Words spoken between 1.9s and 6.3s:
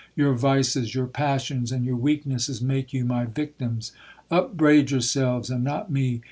weaknesses, make you my victims. Upbraid yourselves, and not me.